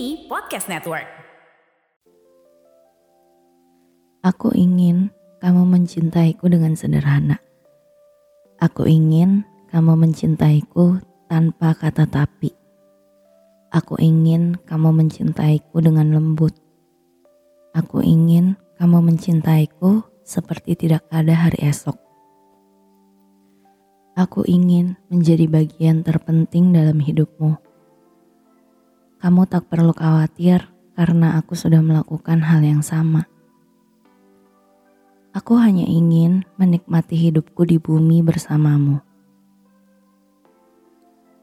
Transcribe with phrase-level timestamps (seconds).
[0.00, 1.04] Kini Podcast Network.
[4.24, 5.12] Aku ingin
[5.44, 7.36] kamu mencintaiku dengan sederhana.
[8.64, 12.48] Aku ingin kamu mencintaiku tanpa kata tapi.
[13.76, 16.56] Aku ingin kamu mencintaiku dengan lembut.
[17.76, 22.00] Aku ingin kamu mencintaiku seperti tidak ada hari esok.
[24.16, 27.69] Aku ingin menjadi bagian terpenting dalam hidupmu.
[29.20, 30.64] Kamu tak perlu khawatir
[30.96, 33.28] karena aku sudah melakukan hal yang sama.
[35.36, 39.04] Aku hanya ingin menikmati hidupku di bumi bersamamu.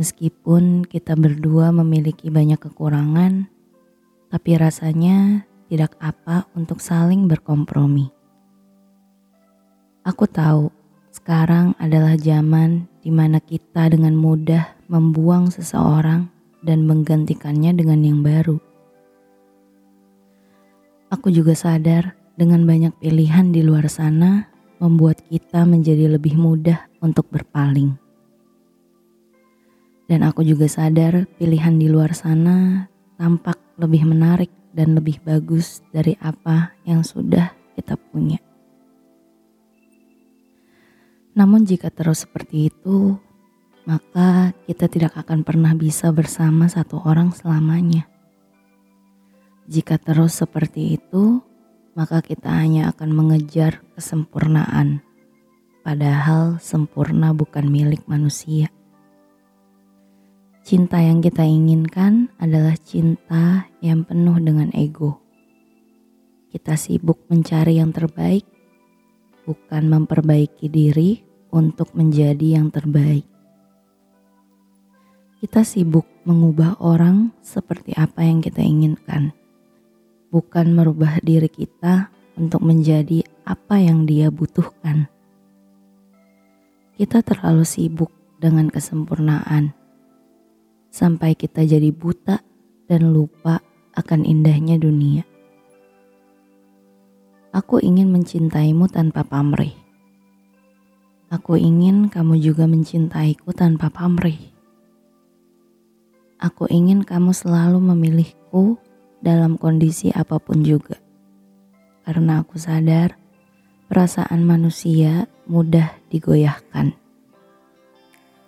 [0.00, 3.52] Meskipun kita berdua memiliki banyak kekurangan,
[4.32, 8.08] tapi rasanya tidak apa untuk saling berkompromi.
[10.08, 10.72] Aku tahu
[11.12, 18.58] sekarang adalah zaman di mana kita dengan mudah membuang seseorang dan menggantikannya dengan yang baru.
[21.08, 24.46] Aku juga sadar dengan banyak pilihan di luar sana
[24.78, 27.98] membuat kita menjadi lebih mudah untuk berpaling.
[30.08, 32.88] Dan aku juga sadar pilihan di luar sana
[33.20, 38.40] tampak lebih menarik dan lebih bagus dari apa yang sudah kita punya.
[41.38, 43.14] Namun jika terus seperti itu,
[43.88, 48.04] maka kita tidak akan pernah bisa bersama satu orang selamanya.
[49.64, 51.40] Jika terus seperti itu,
[51.96, 55.00] maka kita hanya akan mengejar kesempurnaan,
[55.80, 58.68] padahal sempurna bukan milik manusia.
[60.68, 65.24] Cinta yang kita inginkan adalah cinta yang penuh dengan ego.
[66.52, 68.44] Kita sibuk mencari yang terbaik,
[69.48, 73.37] bukan memperbaiki diri untuk menjadi yang terbaik.
[75.38, 79.30] Kita sibuk mengubah orang seperti apa yang kita inginkan,
[80.34, 85.06] bukan merubah diri kita untuk menjadi apa yang dia butuhkan.
[86.98, 88.10] Kita terlalu sibuk
[88.42, 89.78] dengan kesempurnaan
[90.90, 92.42] sampai kita jadi buta
[92.90, 93.62] dan lupa
[93.94, 95.22] akan indahnya dunia.
[97.54, 99.78] Aku ingin mencintaimu tanpa pamrih.
[101.30, 104.57] Aku ingin kamu juga mencintaiku tanpa pamrih.
[106.38, 108.78] Aku ingin kamu selalu memilihku
[109.18, 110.94] dalam kondisi apa pun juga.
[112.06, 113.18] Karena aku sadar
[113.90, 116.94] perasaan manusia mudah digoyahkan.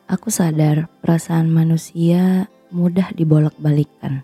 [0.07, 4.23] Aku sadar perasaan manusia mudah dibolak-balikan.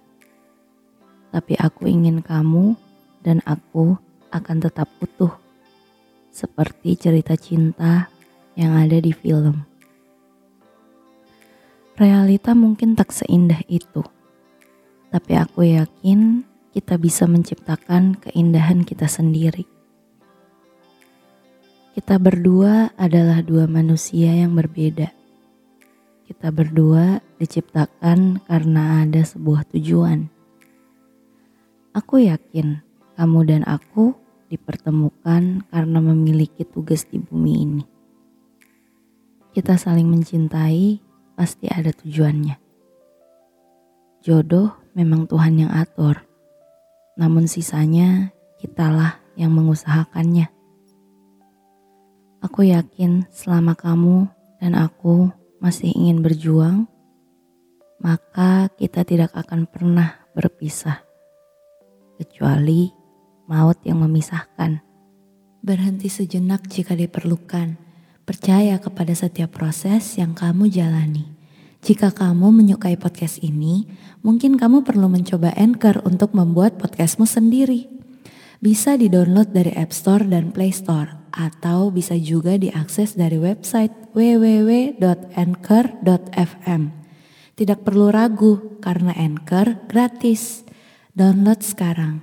[1.35, 2.79] Tapi aku ingin kamu
[3.27, 3.99] dan aku
[4.31, 5.35] akan tetap utuh.
[6.31, 8.07] Seperti cerita cinta
[8.55, 9.76] yang ada di film.
[11.97, 14.05] Realita mungkin tak seindah itu,
[15.09, 16.45] tapi aku yakin
[16.77, 19.65] kita bisa menciptakan keindahan kita sendiri.
[21.97, 25.09] Kita berdua adalah dua manusia yang berbeda.
[26.29, 30.29] Kita berdua diciptakan karena ada sebuah tujuan.
[31.97, 32.85] Aku yakin
[33.17, 34.13] kamu dan aku
[34.53, 37.85] dipertemukan karena memiliki tugas di bumi ini.
[39.57, 41.06] Kita saling mencintai
[41.37, 42.57] pasti ada tujuannya.
[44.25, 46.25] Jodoh memang Tuhan yang atur,
[47.15, 50.51] namun sisanya kitalah yang mengusahakannya.
[52.43, 54.27] Aku yakin selama kamu
[54.59, 55.31] dan aku
[55.61, 56.89] masih ingin berjuang,
[58.01, 61.05] maka kita tidak akan pernah berpisah,
[62.19, 62.91] kecuali
[63.47, 64.83] maut yang memisahkan.
[65.63, 67.86] Berhenti sejenak jika diperlukan
[68.27, 71.31] Percaya kepada setiap proses yang kamu jalani.
[71.87, 73.87] Jika kamu menyukai podcast ini,
[74.27, 77.87] mungkin kamu perlu mencoba Anchor untuk membuat podcastmu sendiri.
[78.59, 86.83] Bisa di-download dari App Store dan Play Store, atau bisa juga diakses dari website www.anchor.fm.
[87.55, 90.67] Tidak perlu ragu, karena Anchor gratis.
[91.15, 92.19] Download sekarang.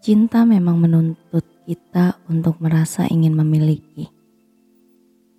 [0.00, 4.10] Cinta memang menuntut kita untuk merasa ingin memiliki.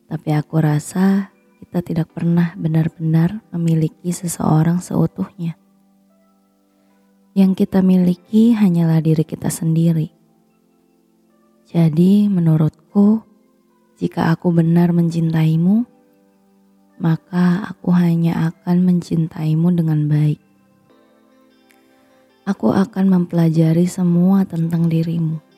[0.08, 1.28] Tapi aku rasa
[1.60, 5.60] kita tidak pernah benar-benar memiliki seseorang seutuhnya.
[7.36, 10.08] Yang kita miliki hanyalah diri kita sendiri.
[11.68, 13.28] Jadi, menurutku,
[14.00, 15.84] jika aku benar mencintaimu,
[16.96, 20.40] maka aku hanya akan mencintaimu dengan baik.
[22.48, 25.51] Aku akan mempelajari semua tentang dirimu.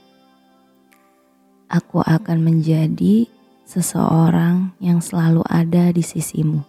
[1.73, 3.25] Aku akan menjadi
[3.65, 6.61] seseorang yang selalu ada di sisimu.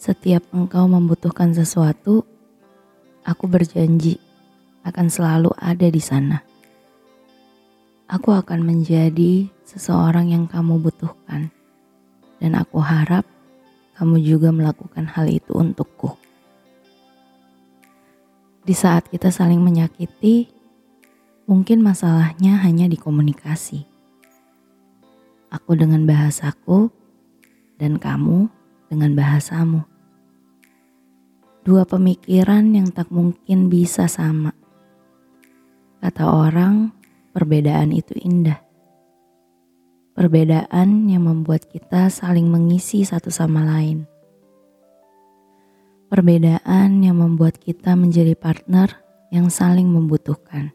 [0.00, 2.24] Setiap engkau membutuhkan sesuatu,
[3.20, 4.16] aku berjanji
[4.88, 6.40] akan selalu ada di sana.
[8.08, 11.52] Aku akan menjadi seseorang yang kamu butuhkan,
[12.40, 13.28] dan aku harap
[14.00, 16.16] kamu juga melakukan hal itu untukku.
[18.64, 20.53] Di saat kita saling menyakiti,
[21.44, 23.94] mungkin masalahnya hanya di komunikasi
[25.54, 26.90] Aku dengan bahasaku
[27.78, 28.50] dan kamu
[28.90, 29.86] dengan bahasamu.
[31.62, 34.50] Dua pemikiran yang tak mungkin bisa sama.
[36.02, 36.90] Kata orang,
[37.30, 38.58] perbedaan itu indah.
[40.18, 44.10] Perbedaan yang membuat kita saling mengisi satu sama lain.
[46.10, 48.90] Perbedaan yang membuat kita menjadi partner
[49.30, 50.74] yang saling membutuhkan.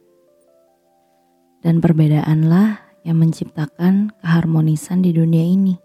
[1.59, 5.75] Dan perbedaanlah yang menciptakan keharmonisan di dunia ini.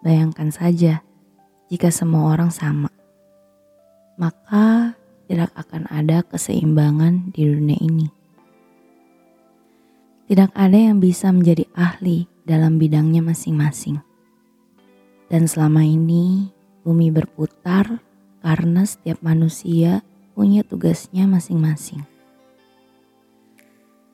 [0.00, 1.02] Bayangkan saja,
[1.70, 2.90] jika semua orang sama,
[4.18, 4.98] maka
[5.30, 8.08] tidak akan ada keseimbangan di dunia ini.
[10.26, 14.02] Tidak ada yang bisa menjadi ahli dalam bidangnya masing-masing.
[15.30, 16.50] Dan selama ini,
[16.82, 18.02] bumi berputar
[18.42, 20.02] karena setiap manusia
[20.34, 22.09] punya tugasnya masing-masing.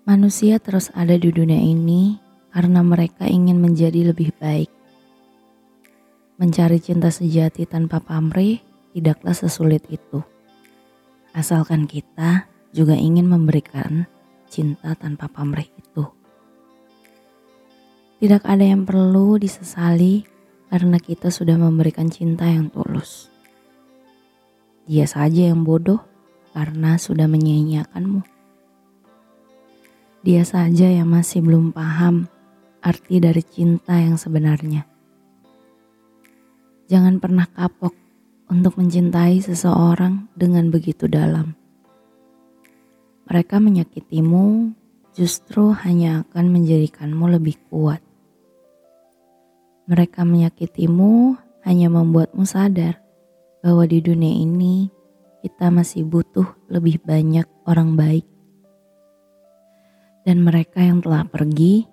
[0.06, 2.14] Manusia terus ada di dunia ini
[2.54, 4.70] karena mereka ingin menjadi lebih baik.
[6.38, 8.62] Mencari cinta sejati tanpa pamrih
[8.94, 10.22] tidaklah sesulit itu.
[11.34, 14.06] Asalkan kita juga ingin memberikan
[14.46, 16.06] cinta tanpa pamrih itu.
[18.22, 20.22] Tidak ada yang perlu disesali
[20.70, 23.26] karena kita sudah memberikan cinta yang tulus.
[24.86, 25.98] Dia saja yang bodoh
[26.54, 28.35] karena sudah menyia-nyiakanmu.
[30.26, 32.26] Dia saja yang masih belum paham
[32.82, 34.82] arti dari cinta yang sebenarnya.
[36.90, 37.94] Jangan pernah kapok
[38.50, 41.54] untuk mencintai seseorang dengan begitu dalam.
[43.30, 44.74] Mereka menyakitimu
[45.14, 48.02] justru hanya akan menjadikanmu lebih kuat.
[49.86, 52.98] Mereka menyakitimu hanya membuatmu sadar
[53.62, 54.90] bahwa di dunia ini
[55.46, 58.26] kita masih butuh lebih banyak orang baik
[60.26, 61.86] dan mereka yang telah pergi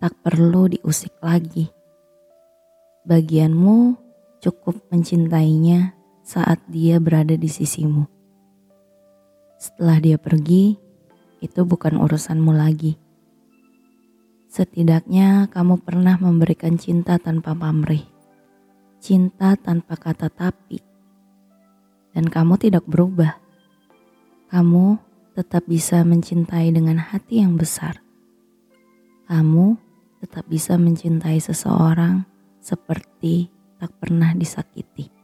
[0.00, 1.68] tak perlu diusik lagi.
[3.04, 3.94] Bagianmu
[4.40, 5.92] cukup mencintainya
[6.24, 8.08] saat dia berada di sisimu.
[9.60, 10.74] Setelah dia pergi,
[11.44, 12.98] itu bukan urusanmu lagi.
[14.50, 18.02] Setidaknya kamu pernah memberikan cinta tanpa pamrih,
[18.98, 20.82] cinta tanpa kata tapi,
[22.10, 23.38] dan kamu tidak berubah.
[24.50, 28.00] Kamu tetap bisa mencintai dengan hati yang besar.
[29.28, 29.80] Kamu
[30.20, 32.28] tetap bisa mencintai seseorang
[32.60, 33.48] seperti
[33.80, 35.21] tak pernah disakiti.